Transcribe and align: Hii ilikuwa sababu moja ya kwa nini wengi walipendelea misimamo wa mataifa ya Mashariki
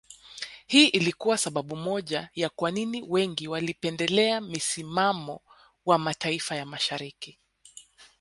Hii 0.67 0.87
ilikuwa 0.87 1.37
sababu 1.37 1.75
moja 1.75 2.29
ya 2.35 2.49
kwa 2.49 2.71
nini 2.71 3.05
wengi 3.07 3.47
walipendelea 3.47 4.41
misimamo 4.41 5.41
wa 5.85 5.97
mataifa 5.97 6.55
ya 6.55 6.65
Mashariki 6.65 7.39